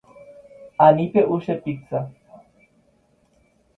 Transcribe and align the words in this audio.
Ani 0.85 1.05
pe’u 1.13 1.35
che 1.43 1.53
pizza. 1.63 1.99